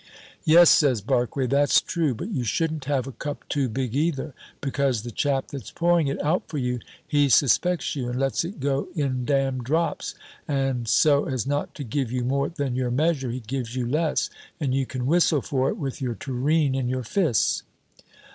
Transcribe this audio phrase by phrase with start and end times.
[0.45, 5.03] "Yes," says Barque, "that's true; but you shouldn't have a cup too big either, because
[5.03, 8.87] the chap that's pouring it out for you, he suspects you, and let's it go
[8.95, 10.15] in damned drops,
[10.47, 14.31] and so as not to give you more than your measure he gives you less,
[14.59, 17.61] and you can whistle for it, with your tureen in your fists."